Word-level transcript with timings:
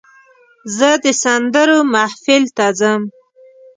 زه 0.77 0.89
د 1.03 1.05
سندرو 1.23 1.77
محفل 1.93 2.43
ته 2.57 2.65
ځم. 2.79 3.01